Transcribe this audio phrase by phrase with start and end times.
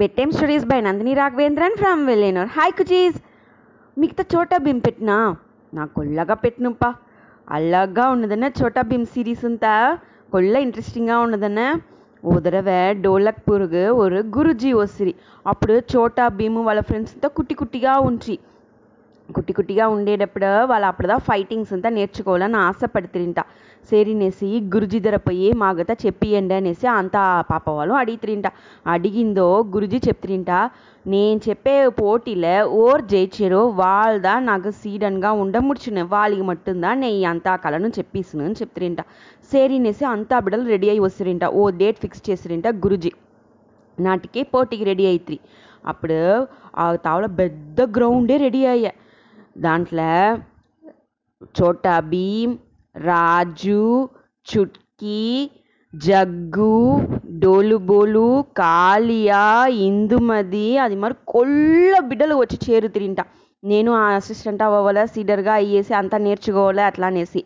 [0.00, 2.46] bedtime stories by Nandini Raghavendran from Villenor.
[2.56, 3.14] Hi Kuchis!
[3.96, 5.14] మిగతా చోటా భీమ్ పెట్టినా
[5.72, 6.88] నా కొల్లగా పెట్టినప్పా
[7.48, 9.70] అల్లగా ఉన్నదన్న చోటా భీమ్ సిరీస్ అంతా
[10.32, 11.60] కొల్ల ఇంట్రెస్టింగ్గా ఉన్నదన్న
[12.32, 15.12] ఉదరవే డోలక్ పురుగు ఒరు గురుజీ ఒసిరి
[15.46, 18.34] అప్పుడు చోటా భీము వాళ్ళ ఫ్రెండ్స్తో కుట్టి కుట్టిగా ఉంచి
[19.28, 23.40] కుట్టి కుట్టిగా ఉండేటప్పుడు వాళ్ళు అప్పుడుదా ఫైటింగ్స్ అంతా నేర్చుకోవాలని ఆశపడుతుంట
[23.88, 28.46] సేరినేసి గురుజీ దగ్గర పోయి మాగత చెప్పియండి అనేసి అంతా పాప వాళ్ళు అడిగితిరింట
[28.86, 30.50] అడిగిందో గురుజీ చెప్తుంట
[31.06, 37.88] నేను చెప్పే పోటీలో ఓర్ జయించారో వాళ్ళదా నాకు సీడన్గా ఉండ ముడిచిన వాళ్ళకి మట్టుందా నేను అంతా కళను
[37.88, 39.00] చెప్పేసిన అని చెప్తిరింట
[39.52, 43.12] సేరినేసి అంతా బిడ్డలు రెడీ అయ్యి వస్తుంట ఓ డేట్ ఫిక్స్ చేసిరింట గురుజీ
[43.98, 45.38] నాటికి పోటీకి రెడీ అయిత్రి
[45.84, 46.20] అప్పుడు
[46.78, 48.92] ఆ తావల పెద్ద గ్రౌండే రెడీ అయ్యా
[49.56, 50.10] దాంట్లో
[51.58, 52.54] చోటా భీమ్
[52.94, 53.82] రాజు
[54.46, 55.20] చుట్కీ
[55.94, 56.74] జగ్గు
[57.42, 58.26] డోలుబోలు
[58.60, 59.42] కాళియా
[59.88, 63.20] ఇందుమది అది మరి కొల్ల బిడ్డలు వచ్చి చేరుతిరింట
[63.62, 67.40] నేను ఆ అసిస్టెంట్ అవ్వాలా సీడర్గా అయ్యేసి అంతా నేర్చుకోవాలా అట్లా అనేసి.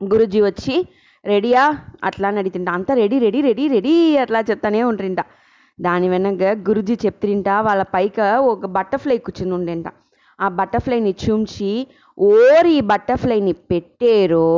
[0.00, 0.74] గురుజీ వచ్చి
[1.24, 1.64] రెడీయా?
[2.04, 3.92] అట్లా అని అడిగితింట అంతా రెడీ రెడీ రెడీ రెడీ
[4.24, 5.20] అట్లా చెప్తానే ఉంటుంట
[5.78, 8.18] దాని వెనక గురుజీ చెప్తుంట వాళ్ళ పైక
[8.52, 9.86] ఒక బటర్ఫ్లై కూర్చుని ఉండేంట.
[10.38, 11.70] ఆ బటర్ఫ్లైని చుంచి
[12.18, 14.48] ఓరి ఈ బటర్ఫ్లైని పెట్టారో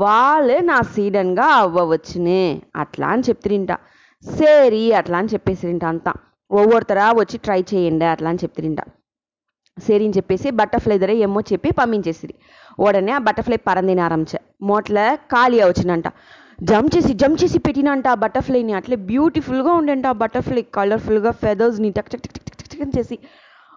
[0.00, 2.42] వాళ్ళు నా సీడన్గా అవ్వవచ్చునే
[2.76, 3.72] అట్లా అని చెప్తిరింట
[4.24, 6.12] సరి అట్లా అని చెప్పేసిరింట అంతా
[6.50, 8.80] ఒవ్వొరుతరా వచ్చి ట్రై చేయండి అట్లా అని చెప్తిరింట
[9.78, 12.34] సరి అని చెప్పేసి బటర్ఫ్లై ధర ఏమో చెప్పి పంపించేసిరి
[12.78, 14.98] ఉడనే ఆ బటర్ఫ్లై పరందిన ఆరంభించ మోట్ల
[15.32, 16.08] ఖాళీ వచ్చినంట
[16.62, 22.10] జంప్ చేసి జంప్ చేసి పెట్టినంట ఆ బటర్ఫ్లైని అట్లే బ్యూటిఫుల్గా ఉండేంట ఆ బటర్ఫ్లై కలర్ఫుల్గా ఫెదర్స్ని టక్
[22.10, 23.16] టక్ టక్ టక్ టక్ చేసి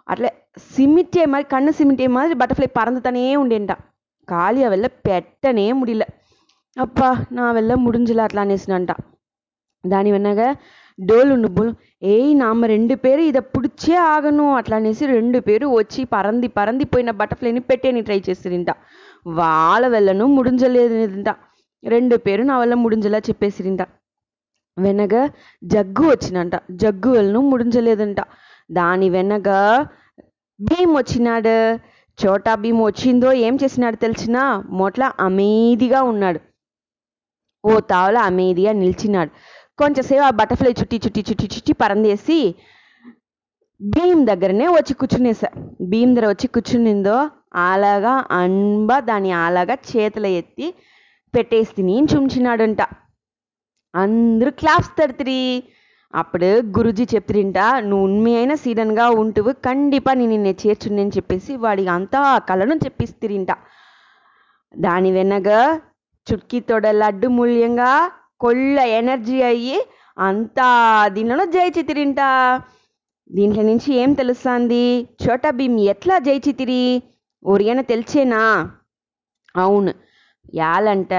[0.08, 0.30] అట్లే
[0.76, 3.72] சிமிட்டே மாதிரி கண்ணு சிமிட்டே மாதிரி பட்டர்ஃப்ளை பறந்து தானே ఉండేంట
[4.28, 6.04] ఖాళీ ఆ వెళ్ళ పెట్టనే முடியல
[6.78, 8.92] அப்பா நான் வெளில முடிஞ்சல అట్లా అనేసినంట
[9.84, 10.42] దాని వెనక
[11.00, 11.64] డోలు నువ్వు
[12.04, 17.12] ఏయ్ నామ రెండు పేరు ఇద పిడిచే ఆగను అట్లా అనేసి రెండు పేరు వచ్చి పరంది పరంది పోయిన
[17.12, 18.72] బటర్ఫ్లైని పెట్టేని ట్రై చేసిరింట
[19.36, 21.30] వాళ్ళ వెళ్ళను ముడించలేదంట
[21.84, 23.82] రెండు పేరు నా వల్ల ముడించలా చెప్పేసిరింట
[24.78, 25.16] వెనక
[25.64, 28.20] జగ్గు వచ్చినంట జగ్గు వెళ్ళను ముడించలేదంట
[28.72, 29.50] దాని వెనక
[30.60, 31.56] భీమ్ వచ్చినాడు
[32.26, 36.40] చోటా భీమ్ వచ్చిందో ఏం చేసినాడు తెలిసిన మొట్ల అమేదిగా ఉన్నాడు.
[37.66, 39.32] ఓ తావల అమేదిగా నిలిచినాడు.
[39.78, 42.56] కొంచెంసేపు ఆ బటర్ఫ్లై చుట్టి చుట్టి చుట్టి చుట్టి పరందేసి
[43.82, 45.48] భీమ్ దగ్గరనే వచ్చి కూర్చునేసా.
[45.82, 50.74] భీమ్ దగ్గర వచ్చి కూర్చునిందో అలాగా అంబ దాన్ని అలాగా చేతులు ఎత్తి
[51.36, 52.82] పెట్టేసి నేను చుంచినాడంట.
[53.96, 55.64] అందరూ క్లాప్స్ తడుతురి.
[56.14, 62.20] అప్పుడు గురుజీ చెప్తుంటా నువ్వు ఉண்மையான సీడన్గా ఉంటువు కండిపాగా నేను నిన్ను చేర్చుండని చెప్పేసి వాడికి అంతా
[62.50, 63.52] కలను చెప్పిస్తిరింట
[64.74, 65.48] దాని వెనక
[66.28, 67.92] చుట్కీతోడ లడ్డు మూల్యంగా
[68.40, 69.80] కొళ్ళ ఎనర్జీ అయ్యి
[70.18, 70.68] అంతా
[71.08, 72.22] దీనిలోనూ జయిచితిరింట
[73.30, 74.86] దీంట్లో నుంచి ఏం తెలుస్తుంది?
[75.24, 76.84] చోటా భీమ్ ఎట్లా జయచి జయిచితిరి?
[77.46, 78.42] ఒరియన తెలిసేనా
[79.56, 79.92] అవును.
[80.54, 81.14] యాలంట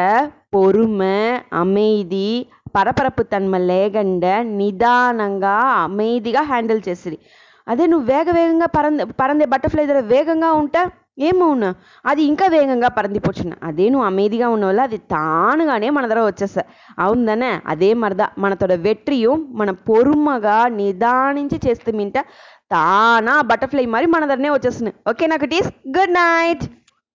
[0.53, 1.17] பொறுமை
[1.53, 2.29] అమేది
[2.75, 5.55] పరపరపు తన్మ లేకుండా నిదానంగా
[5.85, 7.19] అమేదిగా హ్యాండిల్ చేసిరి
[7.67, 10.83] అదే నువ్వు వేగ వేగంగా పరంద పరందే బటర్ఫ్లై దగ్గర వేగంగా ఉంటా
[11.29, 11.69] ఏమవునా
[12.11, 16.63] అది ఇంకా వేగంగా పరందిపోచున్న అదే నువ్వు అమేదిగా ఉన్నవల్ల అది తానుగానే మన దగ్గర వచ్చేస్తా.
[16.99, 22.19] అవుందనే అదే మరద మనతోడ వెట్రియు మన పొరుమగా నిదానించి చేస్తే మింట
[22.75, 26.65] తానా బటర్ఫ్లై మరి మన దగ్గరనే వచ్చేస్తున్నాయి ఓకే నాకు టీస్ గుడ్ నైట్.